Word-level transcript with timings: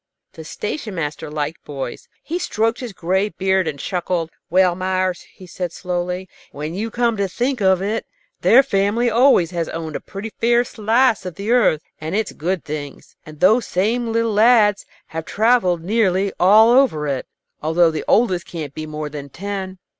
The 0.33 0.43
station 0.43 0.95
master 0.95 1.29
liked 1.29 1.63
boys. 1.63 2.07
He 2.23 2.39
stroked 2.39 2.79
his 2.79 2.91
gray 2.91 3.29
beard 3.29 3.67
and 3.67 3.77
chuckled. 3.77 4.31
"Well, 4.49 4.73
Meyers," 4.73 5.21
he 5.31 5.45
said, 5.45 5.71
slowly, 5.71 6.27
"when 6.51 6.73
you 6.73 6.89
come 6.89 7.17
to 7.17 7.27
think 7.27 7.61
of 7.61 7.83
it, 7.83 8.07
their 8.39 8.63
family 8.63 9.11
always 9.11 9.51
has 9.51 9.69
owned 9.69 9.95
a 9.95 9.99
pretty 9.99 10.31
fair 10.41 10.63
slice 10.63 11.23
of 11.23 11.35
the 11.35 11.51
earth 11.51 11.83
and 11.99 12.15
its 12.15 12.31
good 12.31 12.65
things, 12.65 13.15
and 13.27 13.41
those 13.41 13.67
same 13.67 14.11
little 14.11 14.33
lads 14.33 14.87
have 15.09 15.25
travelled 15.25 15.83
nearly 15.83 16.33
all 16.39 16.71
over 16.71 17.05
it, 17.07 17.27
although 17.61 17.91
the 17.91 18.05
oldest 18.07 18.47
can't 18.47 18.73
be 18.73 18.87
more 18.87 19.07
than 19.07 19.29
ten. 19.29 19.77